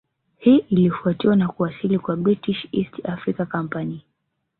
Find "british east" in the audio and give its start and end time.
2.17-2.93